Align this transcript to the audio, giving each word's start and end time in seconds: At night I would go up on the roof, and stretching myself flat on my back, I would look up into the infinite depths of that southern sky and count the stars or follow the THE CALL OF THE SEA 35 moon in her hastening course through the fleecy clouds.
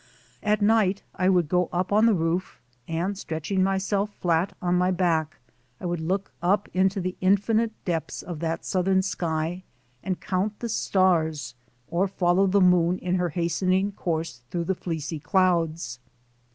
At 0.41 0.63
night 0.63 1.03
I 1.13 1.29
would 1.29 1.47
go 1.47 1.69
up 1.71 1.91
on 1.91 2.07
the 2.07 2.15
roof, 2.15 2.59
and 2.87 3.15
stretching 3.15 3.61
myself 3.61 4.09
flat 4.15 4.57
on 4.59 4.73
my 4.73 4.89
back, 4.89 5.37
I 5.79 5.85
would 5.85 5.99
look 5.99 6.31
up 6.41 6.67
into 6.73 6.99
the 6.99 7.15
infinite 7.21 7.71
depths 7.85 8.23
of 8.23 8.39
that 8.39 8.65
southern 8.65 9.03
sky 9.03 9.61
and 10.01 10.19
count 10.19 10.57
the 10.57 10.69
stars 10.69 11.53
or 11.87 12.07
follow 12.07 12.47
the 12.47 12.53
THE 12.53 12.61
CALL 12.61 12.65
OF 12.65 12.71
THE 12.71 12.71
SEA 12.71 12.77
35 12.79 12.85
moon 12.87 12.97
in 12.97 13.15
her 13.19 13.29
hastening 13.29 13.91
course 13.91 14.41
through 14.49 14.63
the 14.63 14.73
fleecy 14.73 15.19
clouds. 15.19 15.99